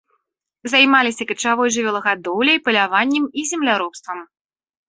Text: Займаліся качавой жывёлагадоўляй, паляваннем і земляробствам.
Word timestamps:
Займаліся 0.71 1.27
качавой 1.33 1.69
жывёлагадоўляй, 1.75 2.57
паляваннем 2.71 3.23
і 3.43 3.47
земляробствам. 3.51 4.17